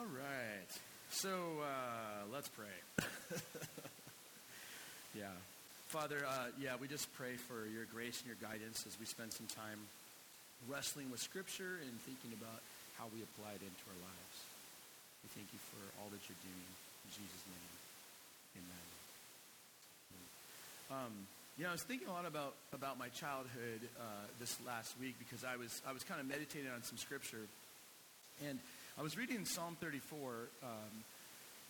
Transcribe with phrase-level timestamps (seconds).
[0.00, 0.72] All right.
[1.12, 2.72] So uh, let's pray.
[5.12, 5.28] yeah.
[5.92, 9.28] Father, uh, yeah, we just pray for your grace and your guidance as we spend
[9.36, 9.76] some time
[10.72, 12.64] wrestling with Scripture and thinking about
[12.96, 14.36] how we apply it into our lives.
[15.20, 16.68] We thank you for all that you're doing.
[17.04, 17.68] In Jesus' name,
[18.56, 18.88] amen.
[20.96, 21.12] Um,
[21.60, 25.20] you know, I was thinking a lot about, about my childhood uh, this last week
[25.20, 27.44] because I was, I was kind of meditating on some Scripture.
[28.48, 28.56] And
[28.98, 30.30] I was reading Psalm 34,
[30.62, 30.68] um,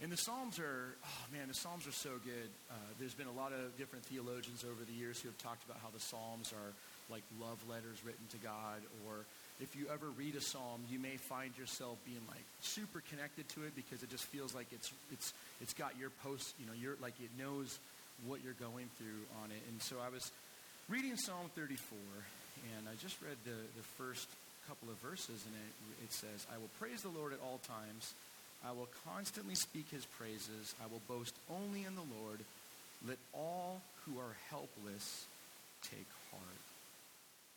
[0.02, 2.50] and the Psalms are, oh man, the Psalms are so good.
[2.70, 5.78] Uh, there's been a lot of different theologians over the years who have talked about
[5.82, 6.72] how the Psalms are
[7.10, 9.26] like love letters written to God, or
[9.60, 13.62] if you ever read a Psalm, you may find yourself being like super connected to
[13.64, 16.96] it because it just feels like it's it's it's got your post, you know, you're
[17.02, 17.78] like it knows
[18.26, 19.62] what you're going through on it.
[19.68, 20.32] And so I was
[20.88, 21.98] reading Psalm 34,
[22.76, 24.26] and I just read the the first
[24.68, 28.14] couple of verses, and it, it says, "I will praise the Lord at all times."
[28.60, 30.74] I will constantly speak his praises.
[30.84, 32.40] I will boast only in the Lord.
[33.06, 35.24] Let all who are helpless
[35.80, 36.64] take heart.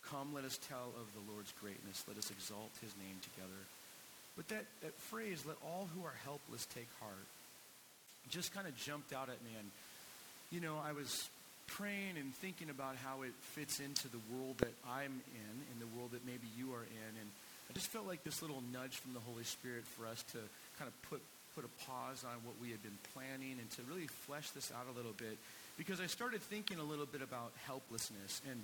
[0.07, 2.03] Come, let us tell of the Lord's greatness.
[2.07, 3.61] Let us exalt his name together.
[4.37, 7.27] But that, that phrase, let all who are helpless take heart,
[8.29, 9.51] just kind of jumped out at me.
[9.59, 9.69] And,
[10.51, 11.27] you know, I was
[11.67, 15.89] praying and thinking about how it fits into the world that I'm in, in the
[15.97, 17.11] world that maybe you are in.
[17.19, 17.29] And
[17.69, 20.39] I just felt like this little nudge from the Holy Spirit for us to
[20.77, 21.21] kind of put
[21.55, 24.87] put a pause on what we had been planning and to really flesh this out
[24.91, 25.37] a little bit.
[25.77, 28.41] Because I started thinking a little bit about helplessness.
[28.49, 28.63] And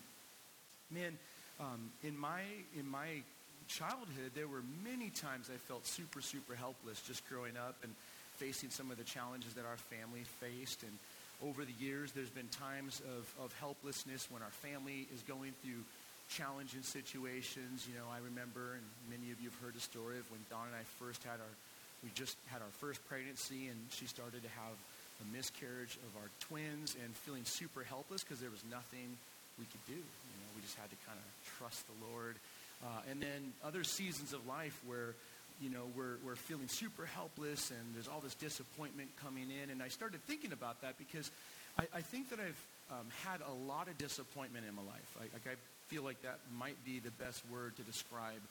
[0.90, 1.18] man
[1.60, 2.42] um, in my
[2.78, 3.22] in my
[3.68, 7.94] childhood there were many times I felt super super helpless just growing up and
[8.38, 10.84] facing some of the challenges that our family faced.
[10.84, 10.94] And
[11.46, 15.84] over the years there's been times of, of helplessness when our family is going through
[16.30, 20.30] challenging situations you know I remember and many of you have heard the story of
[20.30, 21.54] when Don and I first had our
[22.04, 24.76] we just had our first pregnancy, and she started to have
[25.20, 29.18] a miscarriage of our twins and feeling super helpless because there was nothing
[29.60, 30.00] we could do.
[30.00, 31.28] You know, we just had to kind of
[31.60, 32.36] trust the Lord.
[32.80, 35.12] Uh, and then other seasons of life where,
[35.62, 39.70] you know, we're, we're feeling super helpless and there's all this disappointment coming in.
[39.70, 41.32] And I started thinking about that because
[41.78, 45.18] I, I think that I've um, had a lot of disappointment in my life.
[45.18, 45.56] I, like I
[45.88, 48.42] feel like that might be the best word to describe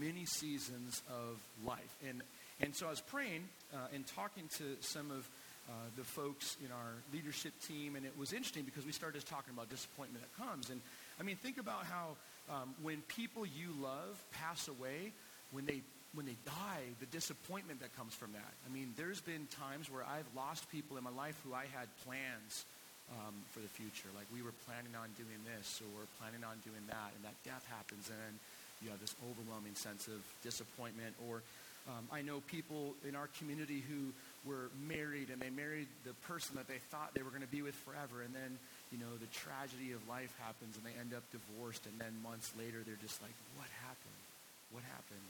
[0.00, 1.94] many seasons of life.
[2.08, 2.22] And
[2.60, 3.44] and so I was praying
[3.74, 5.28] uh, and talking to some of
[5.68, 9.52] uh, the folks in our leadership team, and it was interesting because we started talking
[9.52, 10.70] about disappointment that comes.
[10.70, 10.80] And
[11.20, 12.16] I mean, think about how
[12.48, 15.12] um, when people you love pass away,
[15.50, 15.82] when they
[16.16, 18.52] when they die, the disappointment that comes from that.
[18.64, 21.86] I mean, there's been times where I've lost people in my life who I had
[22.08, 22.64] plans
[23.12, 24.08] um, for the future.
[24.16, 27.62] Like we were planning on doing this or planning on doing that, and that death
[27.68, 28.34] happens, and then
[28.80, 31.12] you have this overwhelming sense of disappointment.
[31.28, 31.44] Or
[31.86, 34.10] um, I know people in our community who
[34.42, 37.62] were married and they married the person that they thought they were going to be
[37.62, 38.22] with forever.
[38.22, 38.58] And then,
[38.90, 41.86] you know, the tragedy of life happens and they end up divorced.
[41.86, 44.22] And then months later, they're just like, what happened?
[44.70, 45.26] What happened?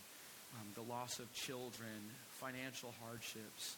[0.57, 2.01] Um, the loss of children,
[2.41, 3.77] financial hardships.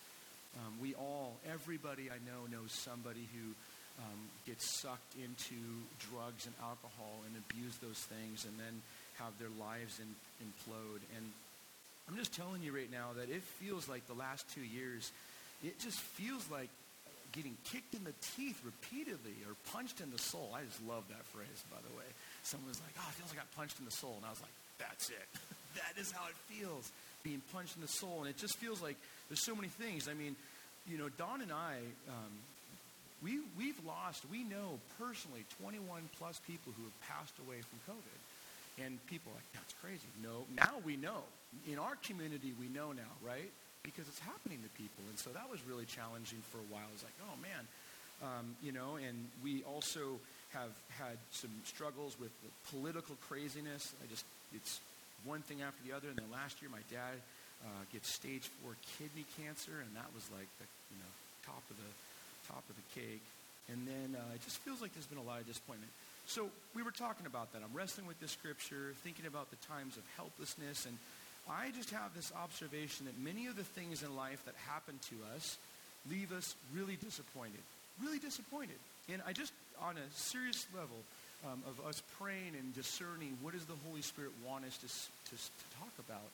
[0.58, 3.52] Um, we all, everybody I know knows somebody who
[3.98, 5.58] um, gets sucked into
[6.10, 8.80] drugs and alcohol and abuse those things and then
[9.18, 11.02] have their lives in, implode.
[11.16, 11.26] And
[12.08, 15.10] I'm just telling you right now that it feels like the last two years,
[15.62, 16.70] it just feels like
[17.32, 20.54] getting kicked in the teeth repeatedly or punched in the soul.
[20.54, 22.08] I just love that phrase, by the way.
[22.42, 24.14] Someone was like, oh, it feels like I got punched in the soul.
[24.16, 25.28] And I was like, that's it.
[25.78, 26.90] that is how it feels,
[27.22, 28.20] being punched in the soul.
[28.20, 28.96] And it just feels like
[29.28, 30.08] there's so many things.
[30.08, 30.36] I mean,
[30.86, 31.78] you know, Don and I,
[32.08, 32.32] um,
[33.22, 38.18] we, we've lost, we know personally 21 plus people who have passed away from COVID.
[38.84, 40.06] And people are like, that's crazy.
[40.22, 41.26] No, now we know.
[41.66, 43.50] In our community, we know now, right?
[43.82, 45.02] Because it's happening to people.
[45.10, 46.86] And so that was really challenging for a while.
[46.94, 47.66] It's like, oh, man.
[48.22, 50.18] Um, you know, and we also
[50.50, 53.94] have had some struggles with the political craziness.
[54.02, 54.24] I just,
[54.54, 54.80] it's
[55.24, 56.08] one thing after the other.
[56.08, 57.18] And then last year, my dad
[57.64, 61.12] uh, gets stage four kidney cancer, and that was like the, you know,
[61.46, 61.90] top of the,
[62.46, 63.24] top of the cake.
[63.68, 65.92] And then uh, it just feels like there's been a lot of disappointment.
[66.26, 67.62] So we were talking about that.
[67.64, 70.96] I'm wrestling with this scripture, thinking about the times of helplessness, and
[71.48, 75.16] I just have this observation that many of the things in life that happen to
[75.34, 75.56] us
[76.10, 77.60] leave us really disappointed.
[78.02, 78.76] Really disappointed.
[79.10, 80.96] And I just, on a serious level
[81.46, 85.36] um, of us praying and discerning what does the Holy Spirit want us to, to,
[85.36, 86.26] to talk about,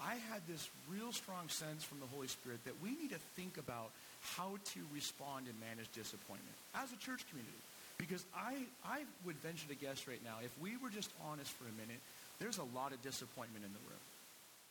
[0.00, 3.56] I had this real strong sense from the Holy Spirit that we need to think
[3.56, 3.90] about
[4.36, 7.60] how to respond and manage disappointment as a church community.
[7.98, 11.64] Because I, I would venture to guess right now, if we were just honest for
[11.68, 12.00] a minute,
[12.40, 14.04] there's a lot of disappointment in the room.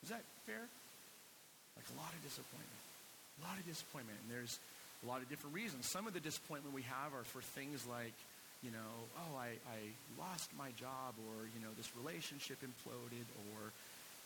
[0.03, 0.65] Is that fair?
[1.77, 2.81] Like a lot of disappointment.
[3.39, 4.19] A lot of disappointment.
[4.25, 4.59] And there's
[5.03, 5.87] a lot of different reasons.
[5.87, 8.13] Some of the disappointment we have are for things like,
[8.63, 9.79] you know, oh, I, I
[10.19, 13.73] lost my job or, you know, this relationship imploded or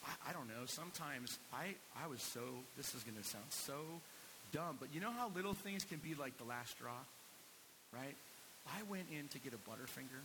[0.04, 0.68] I, I don't know.
[0.68, 2.42] Sometimes I, I was so,
[2.76, 3.80] this is going to sound so
[4.52, 7.00] dumb, but you know how little things can be like the last straw,
[7.94, 8.16] right?
[8.76, 10.24] I went in to get a Butterfinger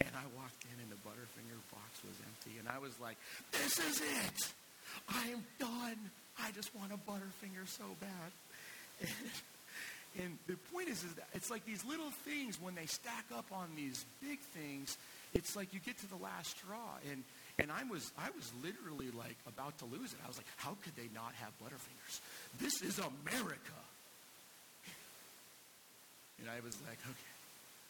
[0.00, 3.16] and I walked in and the Butterfinger box was empty and I was like,
[3.52, 4.40] this is it.
[5.08, 6.00] I am done.
[6.40, 8.30] I just want a Butterfinger so bad.
[9.00, 9.10] And,
[10.18, 13.46] and the point is, is that it's like these little things, when they stack up
[13.52, 14.96] on these big things,
[15.34, 16.96] it's like you get to the last straw.
[17.10, 17.22] And,
[17.58, 20.18] and I, was, I was literally like about to lose it.
[20.24, 22.20] I was like, how could they not have Butterfingers?
[22.60, 23.80] This is America.
[26.40, 27.36] And I was like, okay,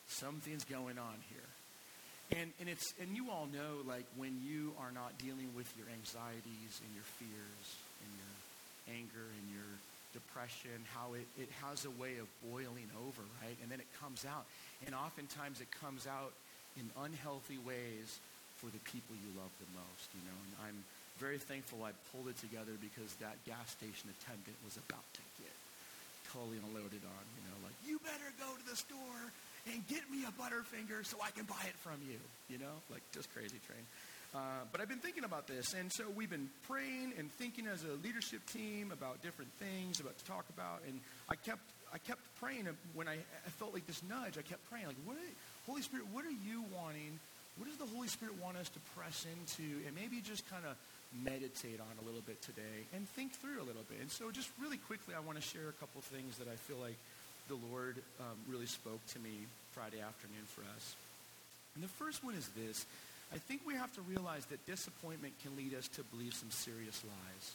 [0.09, 2.41] something's going on here.
[2.41, 5.87] And, and, it's, and you all know, like, when you are not dealing with your
[5.95, 7.67] anxieties and your fears
[8.03, 8.33] and your
[8.99, 9.71] anger and your
[10.17, 13.57] depression, how it, it has a way of boiling over, right?
[13.61, 14.49] And then it comes out.
[14.89, 16.33] And oftentimes it comes out
[16.81, 18.17] in unhealthy ways
[18.57, 20.39] for the people you love the most, you know.
[20.49, 20.79] And I'm
[21.21, 25.53] very thankful I pulled it together because that gas station attendant was about to get
[26.33, 29.23] totally unloaded on, you know, like, you better go to the store
[29.69, 33.03] and get me a Butterfinger so I can buy it from you, you know, like
[33.13, 33.85] just crazy train.
[34.37, 34.39] Uh,
[34.71, 37.97] but I've been thinking about this, and so we've been praying and thinking as a
[38.05, 41.01] leadership team about different things about to talk about, and
[41.31, 44.37] I kept I kept praying when I, I felt like this nudge.
[44.37, 45.17] I kept praying like, what,
[45.65, 47.17] Holy Spirit, what are you wanting?
[47.57, 50.77] What does the Holy Spirit want us to press into, and maybe just kind of
[51.25, 54.05] meditate on a little bit today and think through a little bit.
[54.05, 56.77] And so, just really quickly, I want to share a couple things that I feel
[56.77, 56.99] like
[57.49, 60.93] the Lord um, really spoke to me Friday afternoon for us.
[61.73, 62.85] And the first one is this
[63.35, 67.03] I think we have to realize that disappointment can lead us to believe some serious
[67.05, 67.55] lies.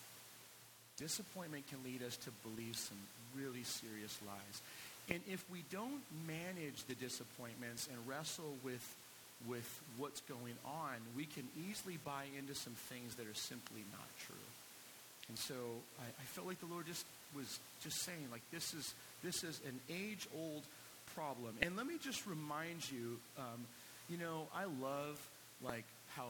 [0.98, 2.98] Disappointment can lead us to believe some
[3.36, 4.62] really serious lies.
[5.10, 8.84] And if we don't manage the disappointments and wrestle with,
[9.48, 14.08] with what's going on, we can easily buy into some things that are simply not
[14.28, 14.36] true.
[15.30, 15.56] And so
[16.00, 18.94] I, I felt like the Lord just was just saying, like, this is,
[19.24, 20.64] this is an age-old
[21.16, 21.56] problem.
[21.62, 23.66] And let me just remind you, um,
[24.10, 25.18] you know, I love
[25.64, 25.86] like
[26.16, 26.28] how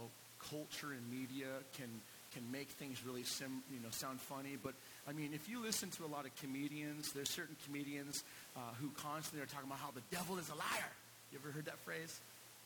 [0.49, 1.47] culture and media
[1.77, 1.89] can
[2.33, 4.57] can make things really sim, you know sound funny.
[4.61, 4.73] But
[5.07, 8.23] I mean, if you listen to a lot of comedians, there's certain comedians
[8.55, 10.91] uh, who constantly are talking about how the devil is a liar.
[11.31, 12.19] You ever heard that phrase?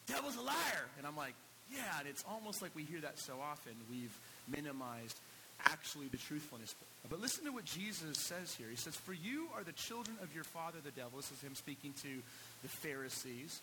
[0.07, 1.33] Devil's a liar, and I'm like,
[1.71, 1.99] yeah.
[1.99, 3.73] And it's almost like we hear that so often.
[3.89, 4.15] We've
[4.47, 5.17] minimized
[5.65, 6.75] actually the truthfulness.
[7.09, 8.67] But listen to what Jesus says here.
[8.69, 11.55] He says, "For you are the children of your father, the devil." This is him
[11.55, 12.21] speaking to
[12.61, 13.61] the Pharisees.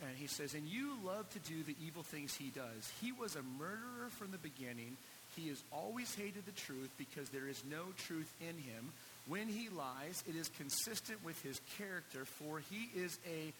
[0.00, 2.92] And he says, And you love to do the evil things he does.
[3.00, 4.96] He was a murderer from the beginning.
[5.36, 8.92] He has always hated the truth because there is no truth in him.
[9.26, 13.52] When he lies, it is consistent with his character, for he is a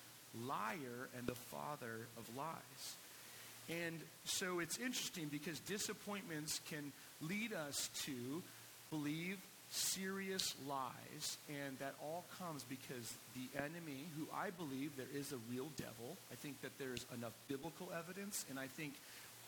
[0.47, 2.97] liar and the father of lies.
[3.69, 8.43] And so it's interesting because disappointments can lead us to
[8.91, 9.37] believe
[9.71, 15.39] serious lies, and that all comes because the enemy, who I believe there is a
[15.51, 18.95] real devil, I think that there's enough biblical evidence, and I think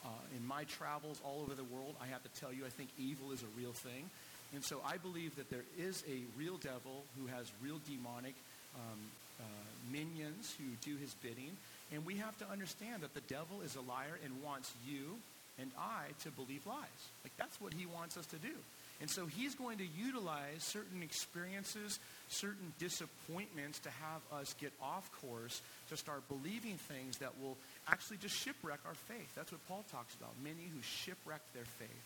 [0.05, 2.91] uh, in my travels all over the world, I have to tell you, I think
[2.99, 4.09] evil is a real thing.
[4.55, 8.35] And so I believe that there is a real devil who has real demonic
[8.75, 8.99] um,
[9.39, 9.45] uh,
[9.93, 11.57] minions who do his bidding.
[11.93, 15.19] And we have to understand that the devil is a liar and wants you
[15.59, 17.03] and I to believe lies.
[17.23, 18.55] Like that's what he wants us to do.
[19.01, 25.11] And so he's going to utilize certain experiences, certain disappointments to have us get off
[25.23, 27.57] course to start believing things that will
[27.89, 29.35] actually just shipwreck our faith.
[29.35, 30.31] That's what Paul talks about.
[30.45, 32.05] Many who shipwreck their faith.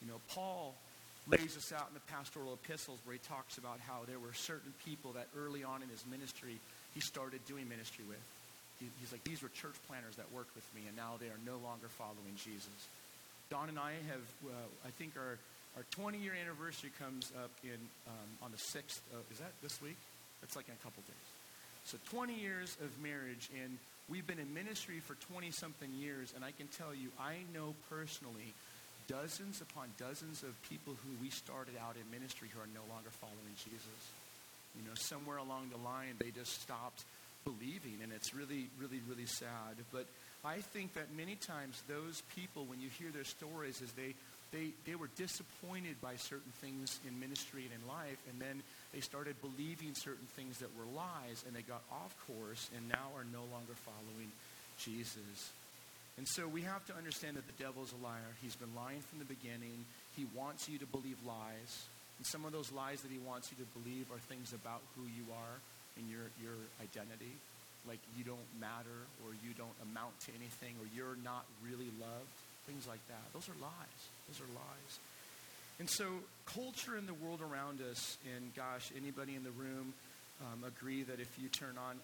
[0.00, 0.74] You know, Paul
[1.26, 4.72] lays this out in the pastoral epistles where he talks about how there were certain
[4.86, 6.58] people that early on in his ministry
[6.94, 8.22] he started doing ministry with.
[8.78, 11.58] he's like, these were church planners that worked with me, and now they are no
[11.62, 12.88] longer following Jesus.
[13.50, 15.38] Don and I have, uh, I think, our
[15.76, 19.00] our 20 year anniversary comes up in um, on the 6th.
[19.12, 19.96] Of, is that this week?
[20.42, 21.28] It's like in a couple days.
[21.84, 26.44] So 20 years of marriage, and we've been in ministry for 20 something years, and
[26.44, 28.54] I can tell you, I know personally
[29.08, 33.10] dozens upon dozens of people who we started out in ministry who are no longer
[33.10, 34.00] following Jesus.
[34.78, 37.02] You know, somewhere along the line, they just stopped
[37.44, 39.74] believing, and it's really, really, really sad.
[39.92, 40.06] But
[40.44, 44.14] I think that many times those people, when you hear their stories, is they
[44.52, 49.00] they, they were disappointed by certain things in ministry and in life, and then they
[49.00, 53.26] started believing certain things that were lies, and they got off course and now are
[53.30, 54.30] no longer following
[54.78, 55.54] Jesus.
[56.18, 58.34] And so we have to understand that the devil is a liar.
[58.42, 59.86] He's been lying from the beginning.
[60.16, 61.86] he wants you to believe lies.
[62.18, 65.08] And some of those lies that he wants you to believe are things about who
[65.08, 65.56] you are
[65.96, 67.32] and your, your identity.
[67.88, 72.36] Like you don't matter or you don't amount to anything or you're not really loved.
[72.70, 73.26] Things like that.
[73.34, 74.00] Those are lies.
[74.30, 74.92] Those are lies.
[75.80, 76.06] And so
[76.46, 79.92] culture in the world around us, and gosh, anybody in the room
[80.38, 81.98] um, agree that if you turn on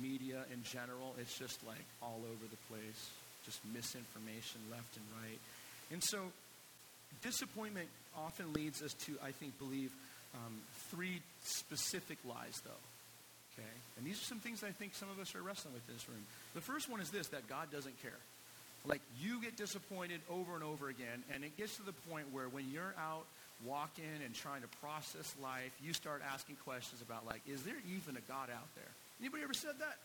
[0.00, 3.10] media in general, it's just like all over the place,
[3.44, 5.40] just misinformation left and right.
[5.90, 6.30] And so
[7.22, 9.90] disappointment often leads us to, I think, believe
[10.34, 10.54] um,
[10.90, 12.84] three specific lies, though.
[13.58, 13.74] Okay?
[13.98, 16.08] And these are some things I think some of us are wrestling with in this
[16.08, 16.22] room.
[16.54, 18.20] The first one is this that God doesn't care.
[18.86, 22.48] Like you get disappointed over and over again, and it gets to the point where
[22.48, 23.24] when you're out
[23.64, 28.16] walking and trying to process life, you start asking questions about like, is there even
[28.16, 28.90] a God out there?
[29.20, 29.96] Anybody ever said that?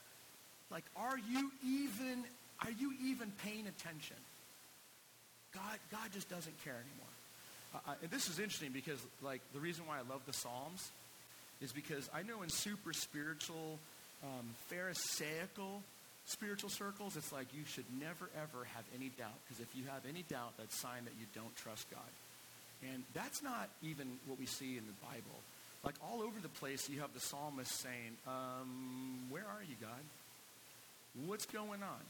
[0.72, 2.24] Like, are you even
[2.64, 4.18] are you even paying attention?
[5.54, 7.10] God, God just doesn't care anymore.
[7.74, 10.92] Uh, and this is interesting because, like, the reason why I love the Psalms
[11.62, 13.80] is because I know in super spiritual,
[14.24, 15.82] um, Pharisaical
[16.30, 19.36] spiritual circles, it's like you should never, ever have any doubt.
[19.46, 22.12] Because if you have any doubt, that's a sign that you don't trust God.
[22.94, 25.40] And that's not even what we see in the Bible.
[25.84, 30.04] Like all over the place, you have the psalmist saying, um, Where are you, God?
[31.26, 32.04] What's going on?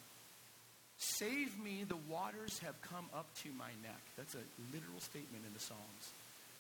[1.00, 4.02] Save me, the waters have come up to my neck.
[4.18, 6.12] That's a literal statement in the Psalms.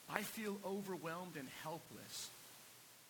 [0.10, 2.30] I feel overwhelmed and helpless.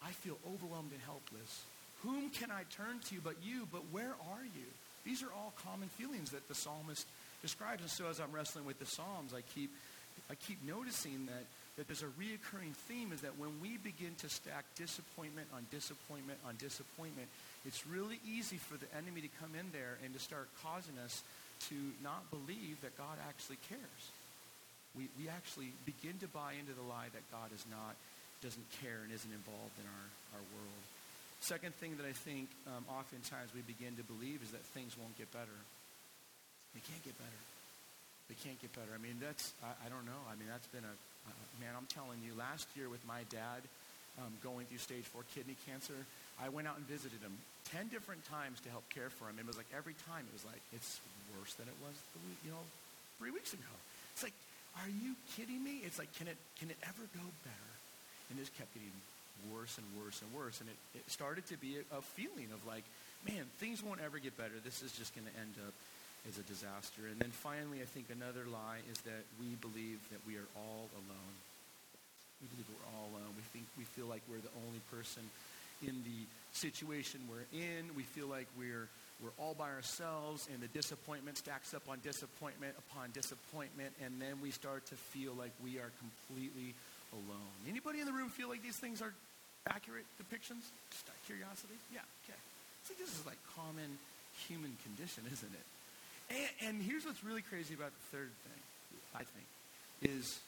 [0.03, 1.63] I feel overwhelmed and helpless.
[2.03, 3.67] Whom can I turn to but you?
[3.71, 4.69] But where are you?
[5.05, 7.05] These are all common feelings that the psalmist
[7.41, 7.81] describes.
[7.81, 9.71] And so as I'm wrestling with the Psalms, I keep,
[10.29, 11.45] I keep noticing that,
[11.77, 16.39] that there's a reoccurring theme is that when we begin to stack disappointment on disappointment
[16.47, 17.27] on disappointment,
[17.65, 21.23] it's really easy for the enemy to come in there and to start causing us
[21.67, 24.03] to not believe that God actually cares.
[24.95, 27.95] We, we actually begin to buy into the lie that God is not,
[28.41, 30.83] doesn't care and isn't involved in our, our world.
[31.39, 35.15] Second thing that I think um, oftentimes we begin to believe is that things won't
[35.17, 35.55] get better.
[36.75, 37.41] They can't get better.
[38.27, 38.91] They can't get better.
[38.93, 40.21] I mean, that's, I, I don't know.
[40.27, 43.63] I mean, that's been a, uh, man, I'm telling you, last year with my dad
[44.19, 45.95] um, going through stage four kidney cancer,
[46.37, 47.33] I went out and visited him
[47.71, 49.39] 10 different times to help care for him.
[49.39, 50.99] It was like every time it was like, it's
[51.33, 52.63] worse than it was, the week, you know,
[53.17, 53.71] three weeks ago.
[54.13, 54.35] It's like,
[54.77, 55.81] are you kidding me?
[55.87, 57.71] It's like, can it, can it ever go better?
[58.29, 58.91] And this kept getting
[59.51, 60.59] worse and worse and worse.
[60.61, 62.83] And it, it started to be a, a feeling of like,
[63.27, 64.57] man, things won't ever get better.
[64.63, 65.73] This is just going to end up
[66.27, 67.07] as a disaster.
[67.09, 70.91] And then finally, I think another lie is that we believe that we are all
[70.93, 71.35] alone.
[72.41, 73.31] We believe we're all alone.
[73.35, 75.23] We think we feel like we're the only person
[75.85, 76.19] in the
[76.51, 77.95] situation we're in.
[77.95, 78.87] We feel like we're
[79.21, 84.39] we're all by ourselves and the disappointment stacks up on disappointment upon disappointment and then
[84.41, 86.73] we start to feel like we are completely
[87.11, 87.51] alone.
[87.67, 89.13] Anybody in the room feel like these things are
[89.69, 90.65] accurate depictions?
[90.91, 91.77] Just out of curiosity?
[91.93, 92.37] Yeah, okay.
[92.89, 94.01] See, this is like common
[94.49, 95.67] human condition, isn't it?
[96.29, 98.61] And, and here's what's really crazy about the third thing,
[99.15, 99.47] I think,
[100.01, 100.41] is,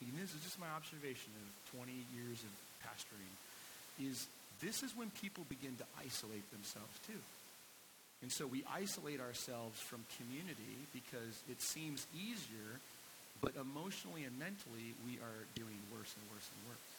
[0.00, 1.48] this is just my observation of
[1.80, 2.52] 20 years of
[2.84, 3.32] pastoring,
[4.00, 4.26] is
[4.62, 7.20] this is when people begin to isolate themselves too.
[8.22, 12.82] And so we isolate ourselves from community because it seems easier,
[13.40, 16.90] but emotionally and mentally we are doing worse and worse and worse.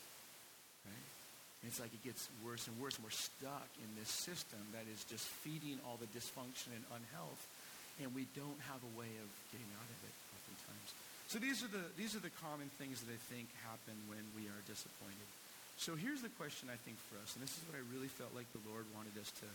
[0.87, 1.18] Right?
[1.59, 4.87] And it's like it gets worse and worse, and we're stuck in this system that
[4.87, 7.43] is just feeding all the dysfunction and unhealth,
[7.99, 10.89] and we don't have a way of getting out of it oftentimes.
[11.27, 14.47] So these are the these are the common things that I think happen when we
[14.47, 15.27] are disappointed.
[15.75, 18.31] So here's the question I think for us, and this is what I really felt
[18.31, 19.47] like the Lord wanted us to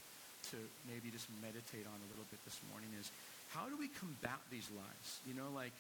[0.52, 3.08] to maybe just meditate on a little bit this morning is
[3.56, 5.08] how do we combat these lies?
[5.25, 5.73] You know, like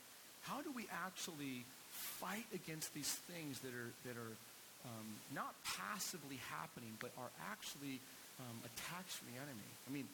[0.48, 4.34] how do we actually fight against these things that are that are
[4.84, 8.00] um, not passively happening, but are actually
[8.40, 9.70] um, attacks from the enemy.
[9.88, 10.08] I mean,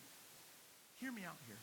[1.00, 1.58] hear me out here.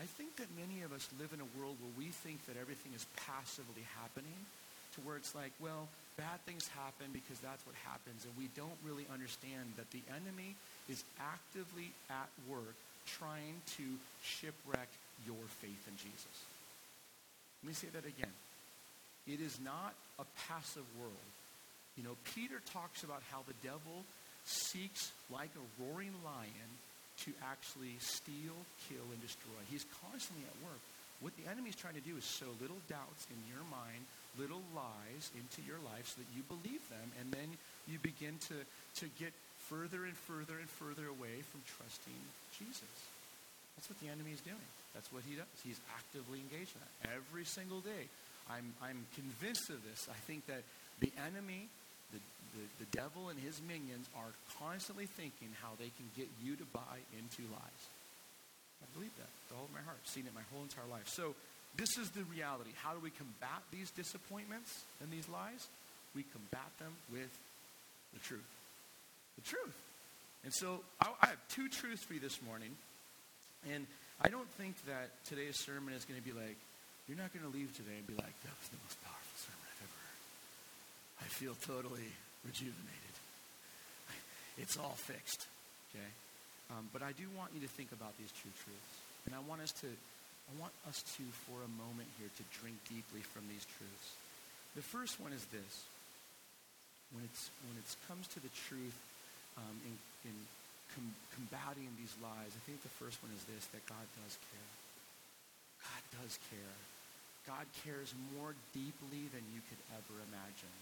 [0.00, 2.92] I think that many of us live in a world where we think that everything
[2.96, 4.40] is passively happening
[4.96, 8.24] to where it's like, well, bad things happen because that's what happens.
[8.24, 10.56] And we don't really understand that the enemy
[10.88, 13.84] is actively at work trying to
[14.22, 14.88] shipwreck
[15.26, 16.36] your faith in Jesus.
[17.62, 18.32] Let me say that again.
[19.26, 21.30] It is not a passive world.
[21.96, 24.04] You know, Peter talks about how the devil
[24.44, 26.70] seeks like a roaring lion
[27.24, 28.56] to actually steal,
[28.88, 29.60] kill, and destroy.
[29.70, 30.80] He's constantly at work.
[31.20, 34.02] What the enemy is trying to do is sow little doubts in your mind,
[34.34, 37.46] little lies into your life so that you believe them, and then
[37.86, 38.58] you begin to,
[38.98, 39.30] to get
[39.70, 42.18] further and further and further away from trusting
[42.58, 42.94] Jesus.
[43.76, 44.66] That's what the enemy is doing.
[44.94, 45.48] That's what he does.
[45.62, 48.10] He's actively engaged in that every single day
[48.50, 50.10] I'm, I'm convinced of this.
[50.10, 50.66] I think that
[50.98, 51.70] the enemy,
[52.12, 52.20] the,
[52.54, 56.66] the, the devil and his minions are constantly thinking how they can get you to
[56.72, 57.82] buy into lies.
[58.82, 60.00] I believe that with all of my heart.
[60.04, 61.08] Seen it my whole entire life.
[61.08, 61.34] So
[61.76, 62.70] this is the reality.
[62.82, 65.68] How do we combat these disappointments and these lies?
[66.14, 67.32] We combat them with
[68.12, 68.44] the truth.
[69.40, 69.76] The truth.
[70.44, 72.76] And so I, I have two truths for you this morning.
[73.72, 73.86] And
[74.20, 76.58] I don't think that today's sermon is going to be like,
[77.08, 79.64] you're not going to leave today and be like, that was the most powerful sermon
[79.66, 80.20] I've ever heard.
[81.22, 82.10] I feel totally
[82.42, 83.14] rejuvenated.
[84.58, 85.46] It's all fixed,
[85.90, 86.10] okay?
[86.74, 88.94] Um, but I do want you to think about these two truths.
[89.24, 92.74] And I want us to, I want us to, for a moment here, to drink
[92.90, 94.08] deeply from these truths.
[94.74, 95.72] The first one is this.
[97.14, 98.96] When, it's, when it comes to the truth
[99.60, 99.94] um, in,
[100.26, 100.36] in
[100.96, 104.70] com- combating these lies, I think the first one is this, that God does care.
[105.86, 106.76] God does care.
[107.46, 110.76] God cares more deeply than you could ever imagine.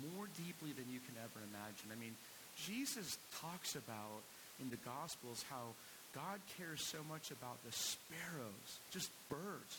[0.00, 1.92] More deeply than you can ever imagine.
[1.92, 2.16] I mean,
[2.56, 4.24] Jesus talks about
[4.60, 5.76] in the Gospels how
[6.14, 9.76] God cares so much about the sparrows, just birds.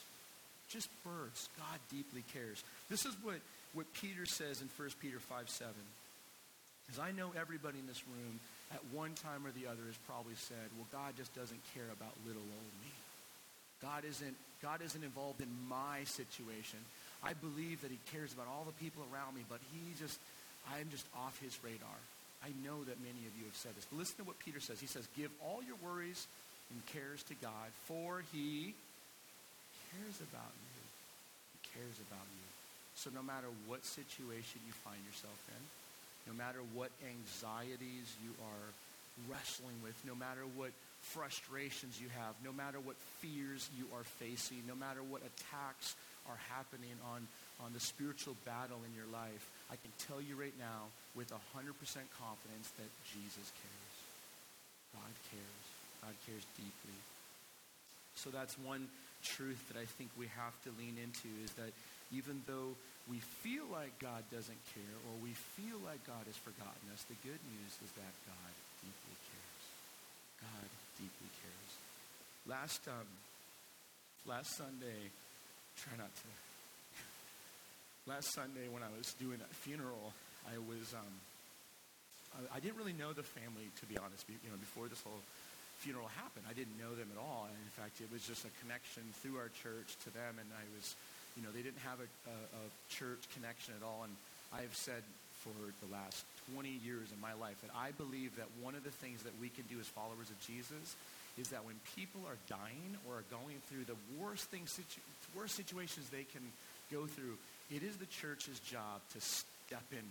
[0.70, 1.50] Just birds.
[1.58, 2.64] God deeply cares.
[2.90, 3.38] This is what,
[3.74, 5.74] what Peter says in 1 Peter 5 7.
[6.86, 8.40] Because I know everybody in this room
[8.74, 12.12] at one time or the other has probably said, well, God just doesn't care about
[12.26, 12.92] little old me.
[13.82, 16.80] God isn't, God isn't involved in my situation.
[17.24, 20.20] I believe that he cares about all the people around me, but he just,
[20.76, 22.00] I'm just off his radar.
[22.44, 23.88] I know that many of you have said this.
[23.88, 24.84] But listen to what Peter says.
[24.84, 26.28] He says, Give all your worries
[26.68, 28.76] and cares to God, for he
[29.96, 30.82] cares about you.
[31.56, 32.48] He cares about you.
[33.00, 35.64] So no matter what situation you find yourself in,
[36.28, 38.68] no matter what anxieties you are
[39.32, 40.72] wrestling with, no matter what
[41.04, 45.96] frustrations you have, no matter what fears you are facing, no matter what attacks
[46.32, 47.28] are happening on,
[47.60, 51.36] on the spiritual battle in your life, I can tell you right now with 100%
[52.16, 53.96] confidence that Jesus cares.
[54.96, 55.64] God cares.
[56.02, 56.98] God cares deeply.
[58.16, 58.88] So that's one
[59.24, 61.72] truth that I think we have to lean into is that
[62.12, 62.76] even though
[63.12, 67.20] we feel like God doesn't care or we feel like God has forgotten us, the
[67.24, 69.64] good news is that God deeply cares.
[70.44, 71.72] God deeply cares.
[72.46, 73.08] Last um,
[74.26, 75.12] last Sunday,
[75.78, 76.28] try not to.
[78.12, 80.14] last Sunday when I was doing that funeral,
[80.48, 81.14] I was, um,
[82.36, 85.24] I, I, didn't really know the family, to be honest, you know, before this whole
[85.84, 86.48] funeral happened.
[86.48, 87.48] I didn't know them at all.
[87.52, 90.40] And in fact, it was just a connection through our church to them.
[90.40, 90.96] And I was,
[91.36, 94.08] you know, they didn't have a, a, a church connection at all.
[94.08, 94.16] And
[94.56, 95.04] I've said
[95.44, 95.52] for
[95.84, 96.24] the last
[96.56, 99.52] 20 years in my life that I believe that one of the things that we
[99.52, 100.96] can do as followers of Jesus
[101.36, 105.04] is that when people are dying or are going through the worst things, situ-
[105.36, 106.44] worst situations they can
[106.92, 107.36] go through,
[107.68, 110.06] it is the church's job to step in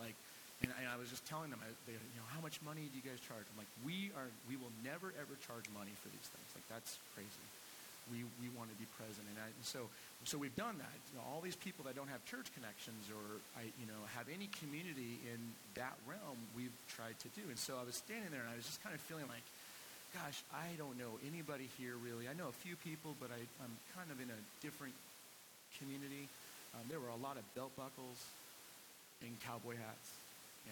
[0.00, 0.16] like,
[0.64, 2.96] and, and I was just telling them, I, they, you know, how much money do
[2.96, 3.44] you guys charge?
[3.44, 6.48] I'm like, we are, we will never ever charge money for these things.
[6.56, 7.44] Like that's crazy.
[8.10, 9.24] We, we want to be present.
[9.30, 9.86] And, I, and so,
[10.26, 10.96] so we've done that.
[11.10, 14.26] You know, all these people that don't have church connections or, I, you know, have
[14.28, 15.40] any community in
[15.78, 17.46] that realm, we've tried to do.
[17.48, 19.46] And so I was standing there and I was just kind of feeling like,
[20.12, 22.26] gosh, I don't know anybody here really.
[22.26, 24.94] I know a few people, but I, I'm kind of in a different
[25.78, 26.26] community.
[26.74, 28.18] Um, there were a lot of belt buckles
[29.22, 30.08] in cowboy hats,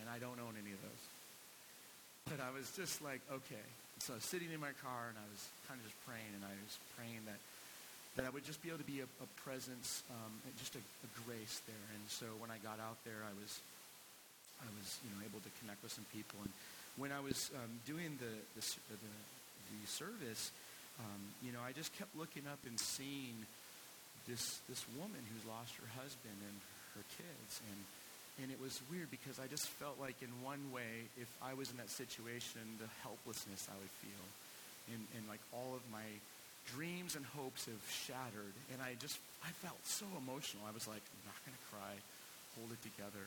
[0.01, 1.18] and I don't own any of those.
[2.29, 3.67] But I was just like, okay.
[4.05, 6.45] So I was sitting in my car, and I was kind of just praying, and
[6.45, 7.41] I was praying that
[8.17, 11.09] that I would just be able to be a, a presence, um, just a, a
[11.23, 11.87] grace there.
[11.95, 13.63] And so when I got out there, I was
[14.59, 16.43] I was you know able to connect with some people.
[16.43, 16.53] And
[16.99, 20.51] when I was um, doing the the, the, the service,
[20.99, 23.47] um, you know, I just kept looking up and seeing
[24.27, 26.57] this this woman who's lost her husband and
[26.99, 27.79] her kids, and
[28.39, 31.71] and it was weird because I just felt like in one way, if I was
[31.71, 34.25] in that situation, the helplessness I would feel.
[34.95, 36.07] And, and like all of my
[36.71, 38.55] dreams and hopes have shattered.
[38.73, 40.63] And I just, I felt so emotional.
[40.71, 41.95] I was like, I'm not going to cry.
[42.57, 43.27] Hold it together.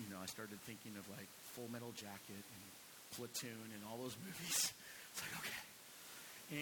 [0.00, 2.64] You know, I started thinking of like Full Metal Jacket and
[3.20, 4.72] Platoon and all those movies.
[5.12, 5.64] It's like, okay.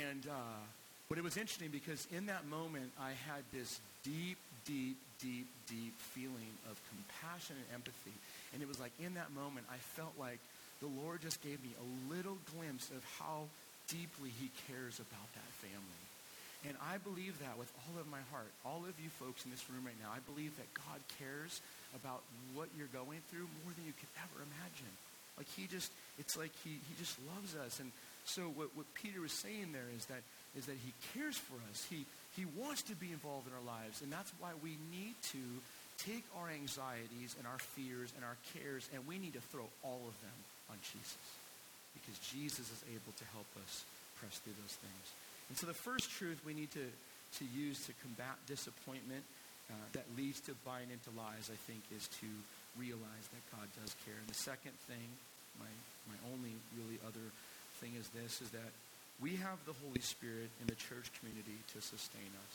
[0.03, 0.62] And, uh,
[1.08, 5.94] but it was interesting because in that moment, I had this deep, deep, deep, deep
[6.12, 8.12] feeling of compassion and empathy.
[8.52, 10.38] And it was like in that moment, I felt like
[10.80, 13.48] the Lord just gave me a little glimpse of how
[13.88, 16.04] deeply he cares about that family.
[16.66, 18.50] And I believe that with all of my heart.
[18.66, 21.62] All of you folks in this room right now, I believe that God cares
[21.94, 22.20] about
[22.52, 24.92] what you're going through more than you could ever imagine.
[25.38, 27.78] Like he just, it's like he, he just loves us.
[27.78, 27.94] And
[28.26, 30.20] so what, what Peter was saying there is that
[30.56, 31.87] is that he cares for us.
[31.90, 32.06] He,
[32.37, 34.00] He wants to be involved in our lives.
[34.02, 35.42] And that's why we need to
[35.98, 40.02] take our anxieties and our fears and our cares and we need to throw all
[40.06, 40.38] of them
[40.70, 41.18] on Jesus.
[41.98, 43.82] Because Jesus is able to help us
[44.22, 45.06] press through those things.
[45.50, 49.26] And so the first truth we need to, to use to combat disappointment
[49.68, 52.30] uh, that leads to buying into lies, I think, is to
[52.78, 54.16] realize that God does care.
[54.16, 55.08] And the second thing,
[55.58, 55.68] my,
[56.06, 57.26] my only really other
[57.82, 58.70] thing is this, is that
[59.18, 62.54] we have the Holy Spirit in the church community to sustain us.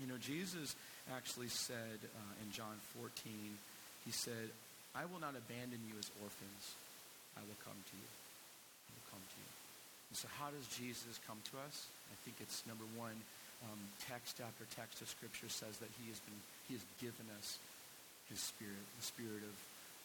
[0.00, 0.72] You know, Jesus
[1.12, 3.12] actually said uh, in John 14,
[4.08, 4.48] he said,
[4.96, 6.64] I will not abandon you as orphans.
[7.36, 8.08] I will come to you.
[8.08, 9.50] I will come to you.
[10.08, 11.84] And so how does Jesus come to us?
[12.08, 13.14] I think it's number one,
[13.68, 17.60] um, text after text of Scripture says that he has, been, he has given us
[18.32, 19.56] his spirit, the spirit of,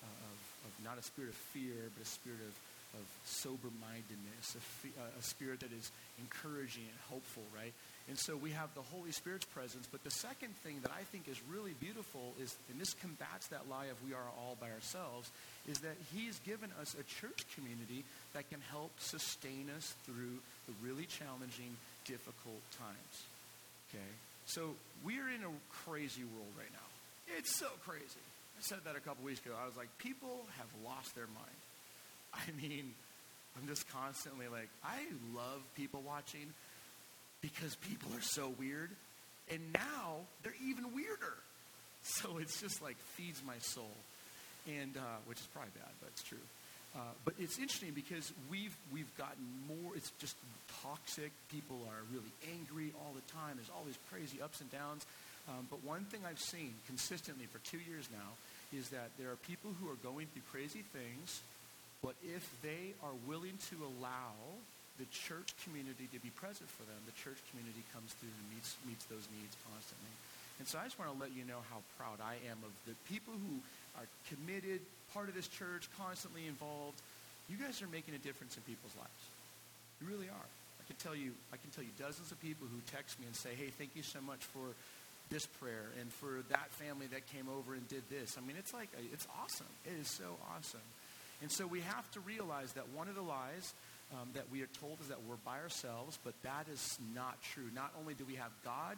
[0.04, 2.54] uh, of, of not a spirit of fear, but a spirit of
[2.96, 7.74] of sober-mindedness, a, a, spirit that is encouraging and hopeful, right?
[8.08, 9.88] And so we have the Holy Spirit's presence.
[9.92, 13.68] But the second thing that I think is really beautiful is, and this combats that
[13.70, 15.30] lie of we are all by ourselves,
[15.68, 20.74] is that he's given us a church community that can help sustain us through the
[20.86, 23.16] really challenging, difficult times.
[23.90, 24.12] Okay?
[24.46, 25.54] So we're in a
[25.86, 26.90] crazy world right now.
[27.38, 28.22] It's so crazy.
[28.58, 29.54] I said that a couple weeks ago.
[29.58, 31.60] I was like, people have lost their mind.
[32.48, 32.94] I mean,
[33.58, 35.00] I'm just constantly like, I
[35.36, 36.54] love people watching
[37.42, 38.90] because people are so weird.
[39.52, 41.36] And now they're even weirder.
[42.04, 43.96] So it's just like feeds my soul.
[44.68, 46.42] And, uh, which is probably bad, but it's true.
[46.96, 50.36] Uh, but it's interesting because we've, we've gotten more, it's just
[50.82, 51.30] toxic.
[51.52, 53.58] People are really angry all the time.
[53.58, 55.06] There's all these crazy ups and downs.
[55.48, 58.34] Um, but one thing I've seen consistently for two years now
[58.74, 61.42] is that there are people who are going through crazy things
[62.06, 64.38] but if they are willing to allow
[65.02, 68.78] the church community to be present for them, the church community comes through and meets,
[68.86, 70.14] meets those needs constantly.
[70.62, 72.94] And so I just want to let you know how proud I am of the
[73.10, 73.58] people who
[73.98, 74.86] are committed,
[75.18, 76.96] part of this church, constantly involved.
[77.50, 79.24] You guys are making a difference in people's lives.
[80.00, 80.50] You really are.
[80.80, 83.36] I can tell you, I can tell you dozens of people who text me and
[83.36, 84.78] say, hey, thank you so much for
[85.34, 88.38] this prayer and for that family that came over and did this.
[88.38, 89.74] I mean, it's like, it's awesome.
[89.84, 90.86] It is so awesome.
[91.42, 93.74] And so we have to realize that one of the lies
[94.14, 97.70] um, that we are told is that we're by ourselves, but that is not true.
[97.74, 98.98] Not only do we have God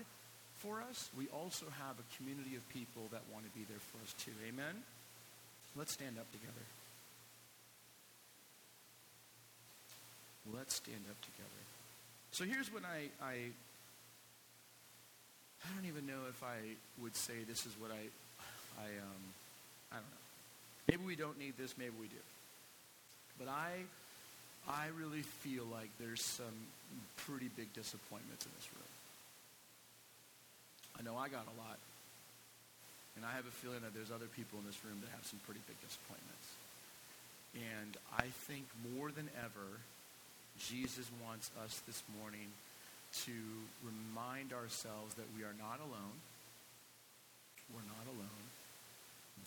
[0.58, 3.98] for us, we also have a community of people that want to be there for
[4.04, 4.36] us too.
[4.48, 4.84] Amen?
[5.76, 6.66] Let's stand up together.
[10.54, 11.62] Let's stand up together.
[12.32, 13.52] So here's what I, I
[15.66, 18.02] I don't even know if I would say this is what I
[18.80, 19.24] I um
[19.92, 20.27] I don't know.
[20.88, 22.24] Maybe we don't need this, maybe we do.
[23.38, 23.74] But I,
[24.68, 26.58] I really feel like there's some
[27.28, 28.94] pretty big disappointments in this room.
[31.00, 31.78] I know I got a lot.
[33.16, 35.42] And I have a feeling that there's other people in this room that have some
[35.46, 36.48] pretty big disappointments.
[37.58, 39.82] And I think more than ever,
[40.62, 42.54] Jesus wants us this morning
[43.26, 43.38] to
[43.82, 46.18] remind ourselves that we are not alone.
[47.74, 48.46] We're not alone.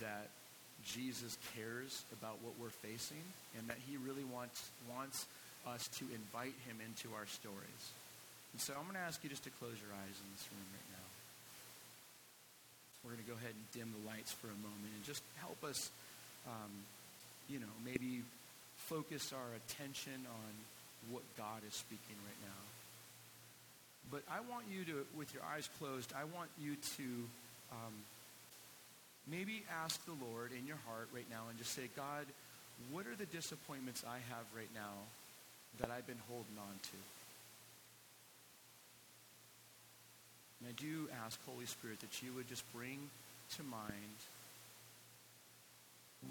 [0.03, 0.35] That
[0.85, 3.23] Jesus cares about what we're facing
[3.59, 5.27] and that he really wants, wants
[5.67, 7.85] us to invite him into our stories.
[8.53, 10.67] And so I'm going to ask you just to close your eyes in this room
[10.73, 11.09] right now.
[13.05, 15.61] We're going to go ahead and dim the lights for a moment and just help
[15.65, 15.91] us,
[16.49, 16.73] um,
[17.49, 18.25] you know, maybe
[18.89, 20.53] focus our attention on
[21.09, 22.63] what God is speaking right now.
[24.11, 27.07] But I want you to, with your eyes closed, I want you to
[27.73, 27.95] um,
[29.29, 32.27] maybe ask the Lord in your heart right now and just say, God,
[32.91, 35.05] what are the disappointments I have right now
[35.81, 36.99] that I've been holding on to?
[40.61, 43.11] And I do ask, Holy Spirit, that you would just bring
[43.57, 44.19] to mind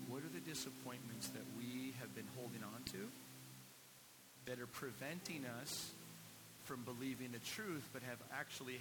[0.08, 3.10] what are the disappointments that we have been holding on to
[4.46, 5.92] that are preventing us
[6.70, 8.78] from believing the truth but have actually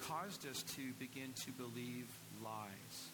[0.00, 2.06] caused us to begin to believe
[2.42, 3.10] lies.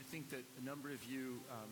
[0.00, 1.68] I think that a number of you, um,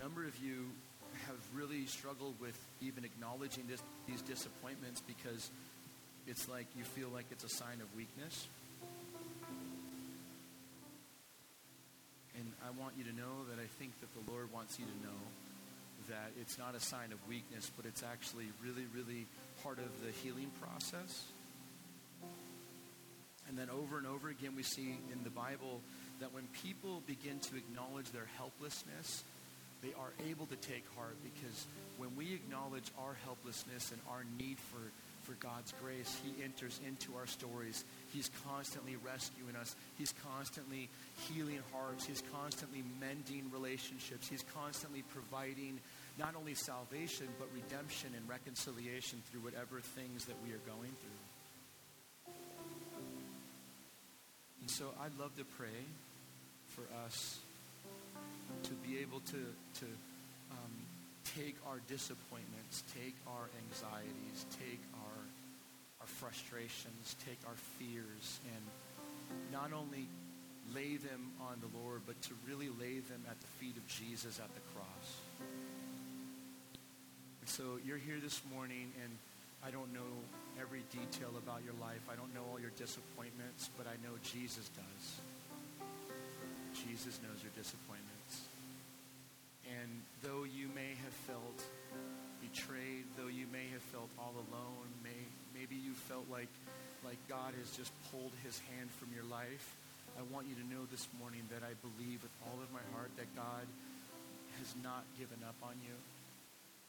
[0.00, 0.70] number of you
[1.26, 5.50] have really struggled with even acknowledging this, these disappointments because
[6.26, 8.46] it's like you feel like it's a sign of weakness.
[12.38, 15.06] And I want you to know that I think that the Lord wants you to
[15.06, 15.20] know
[16.08, 19.26] that it's not a sign of weakness, but it's actually really, really
[19.62, 21.24] part of the healing process.
[23.48, 25.80] And then over and over again, we see in the Bible
[26.20, 29.24] that when people begin to acknowledge their helplessness,
[29.82, 31.66] they are able to take heart because
[31.98, 34.80] when we acknowledge our helplessness and our need for,
[35.22, 37.84] for God's grace, He enters into our stories.
[38.12, 39.74] He's constantly rescuing us.
[39.98, 40.88] He's constantly
[41.28, 42.06] healing hearts.
[42.06, 44.28] He's constantly mending relationships.
[44.28, 45.80] He's constantly providing
[46.18, 52.34] not only salvation, but redemption and reconciliation through whatever things that we are going through.
[54.60, 55.82] And so I'd love to pray
[56.68, 57.38] for us
[58.64, 59.40] to be able to,
[59.80, 59.86] to
[60.50, 60.74] um,
[61.24, 65.20] take our disappointments, take our anxieties, take our,
[66.00, 68.64] our frustrations, take our fears, and
[69.52, 70.06] not only
[70.74, 74.38] lay them on the Lord, but to really lay them at the feet of Jesus
[74.38, 75.06] at the cross.
[77.40, 79.12] And so you're here this morning, and
[79.66, 80.12] I don't know
[80.60, 82.00] every detail about your life.
[82.10, 85.31] I don't know all your disappointments, but I know Jesus does.
[86.88, 88.46] Jesus knows your disappointments.
[89.66, 89.90] And
[90.22, 91.58] though you may have felt
[92.42, 95.16] betrayed, though you may have felt all alone, may,
[95.54, 96.50] maybe you felt like,
[97.06, 99.78] like God has just pulled his hand from your life,
[100.18, 103.08] I want you to know this morning that I believe with all of my heart
[103.16, 103.64] that God
[104.60, 105.96] has not given up on you.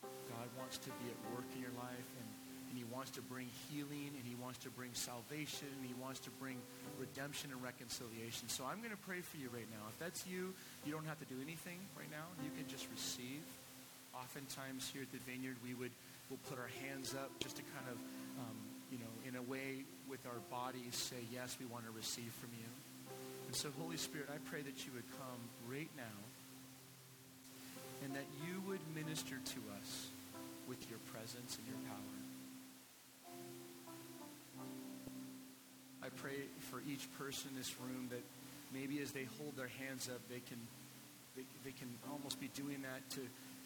[0.03, 2.27] God wants to be at work in your life and
[2.73, 6.17] and he wants to bring healing and he wants to bring salvation and he wants
[6.25, 6.57] to bring
[6.97, 8.49] redemption and reconciliation.
[8.49, 9.85] So I'm going to pray for you right now.
[9.93, 12.25] If that's you, you don't have to do anything right now.
[12.41, 13.45] You can just receive.
[14.17, 15.93] Oftentimes here at the Vineyard, we would
[16.33, 17.97] we'll put our hands up just to kind of,
[18.41, 18.57] um,
[18.89, 22.49] you know, in a way with our bodies say, yes, we want to receive from
[22.57, 22.69] you.
[23.45, 26.17] And so, Holy Spirit, I pray that you would come right now
[28.01, 30.09] and that you would minister to us
[30.65, 32.22] with your presence and your power.
[36.21, 36.37] Pray
[36.69, 38.23] for each person in this room that
[38.73, 40.59] maybe as they hold their hands up, they can,
[41.35, 43.21] they, they can almost be doing that to,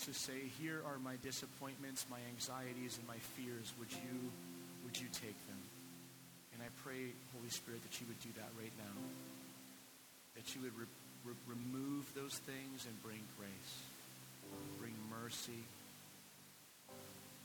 [0.06, 3.72] to say, here are my disappointments, my anxieties, and my fears.
[3.80, 4.16] Would you,
[4.84, 5.62] would you take them?
[6.54, 8.96] And I pray, Holy Spirit, that you would do that right now.
[10.36, 10.92] That you would re-
[11.26, 13.74] re- remove those things and bring grace,
[14.80, 15.64] bring mercy.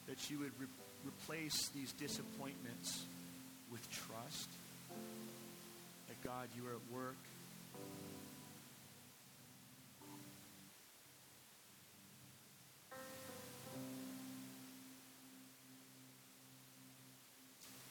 [0.09, 0.67] That you would re-
[1.07, 3.05] replace these disappointments
[3.71, 4.49] with trust
[6.25, 7.17] God, you are at work.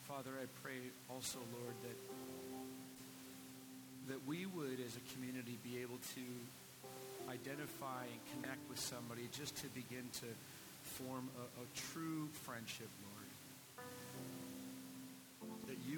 [0.08, 0.72] Father, I pray
[1.10, 1.96] also, Lord, that
[4.08, 6.20] that we would, as a community, be able to
[7.30, 10.26] identify and connect with somebody just to begin to
[10.82, 13.11] form a, a true friendship, Lord.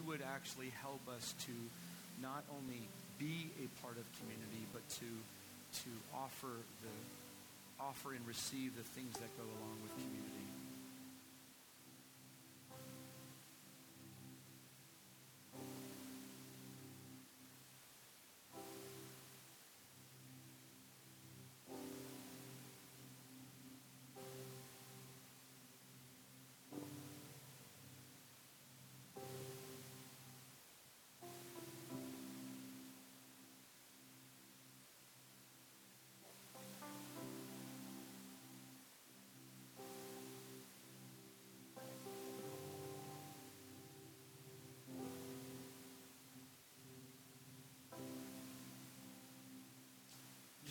[0.06, 1.52] Would actually help us to
[2.20, 2.88] not only
[3.18, 5.08] be a part of community, but to,
[5.80, 6.96] to offer, the,
[7.82, 10.23] offer and receive the things that go along with community.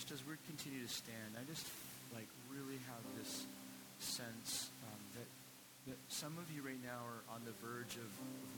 [0.04, 1.64] Just as we continue to stand, I just
[2.12, 3.48] like really have this
[4.04, 5.30] sense um, that
[5.88, 8.08] that some of you right now are on the verge of,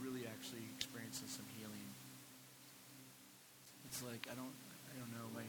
[0.01, 1.85] really actually experiencing some healing.
[3.85, 4.57] It's like I don't
[4.89, 5.45] I don't know my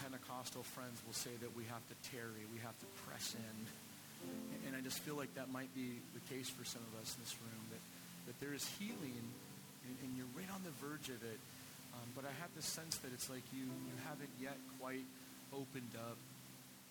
[0.00, 3.58] Pentecostal friends will say that we have to tarry, we have to press in.
[4.64, 7.20] And I just feel like that might be the case for some of us in
[7.20, 7.84] this room, that,
[8.32, 9.28] that there is healing and,
[9.92, 11.36] and you're right on the verge of it.
[12.14, 15.04] But I have the sense that it's like you, you haven't yet quite
[15.52, 16.16] opened up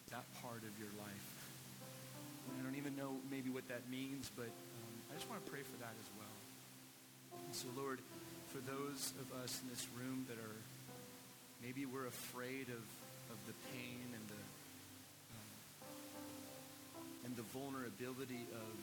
[0.09, 1.27] that part of your life.
[2.57, 5.61] I don't even know maybe what that means, but um, I just want to pray
[5.61, 6.37] for that as well.
[7.45, 7.99] And so, Lord,
[8.49, 10.59] for those of us in this room that are
[11.63, 12.83] maybe we're afraid of,
[13.29, 14.43] of the pain and the
[15.37, 15.51] um,
[17.29, 18.75] and the vulnerability of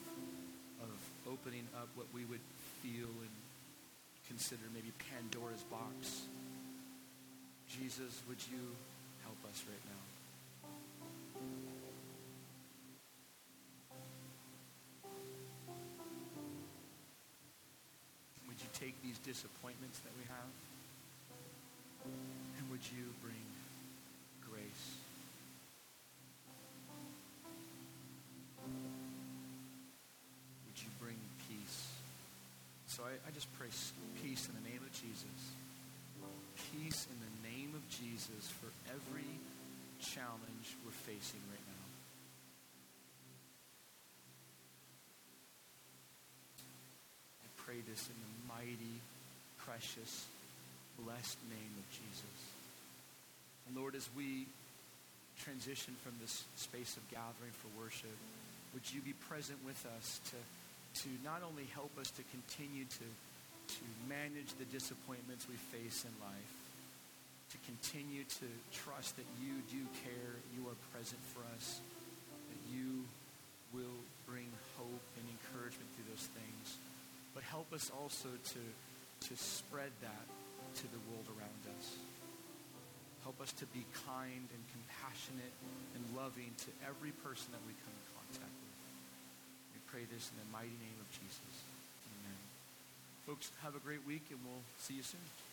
[0.87, 0.95] of
[1.27, 2.43] opening up what we would
[2.81, 3.35] feel and
[4.29, 6.29] consider maybe Pandora's box.
[7.69, 8.61] Jesus, would you
[9.25, 10.05] help us right now?
[18.47, 20.53] Would you take these disappointments that we have?
[22.59, 23.58] And would you bring
[32.99, 33.71] So I, I just pray
[34.27, 35.39] peace in the name of Jesus.
[36.75, 39.31] Peace in the name of Jesus for every
[40.03, 41.87] challenge we're facing right now.
[47.39, 48.99] I pray this in the mighty,
[49.63, 50.27] precious,
[50.99, 52.39] blessed name of Jesus.
[53.71, 54.51] And Lord, as we
[55.39, 58.19] transition from this space of gathering for worship,
[58.75, 60.37] would you be present with us to,
[60.95, 63.07] to not only help us to continue to,
[63.75, 66.55] to manage the disappointments we face in life,
[67.53, 71.81] to continue to trust that you do care, you are present for us,
[72.49, 73.05] that you
[73.73, 76.77] will bring hope and encouragement through those things.
[77.33, 78.63] But help us also to,
[79.29, 80.27] to spread that
[80.83, 81.97] to the world around us.
[83.25, 85.55] Help us to be kind and compassionate
[85.97, 87.97] and loving to every person that we come.
[87.97, 88.18] We
[89.99, 91.67] pray this in the mighty name of Jesus.
[92.07, 92.39] Amen.
[93.27, 95.48] Folks, have a great week and we'll see you soon.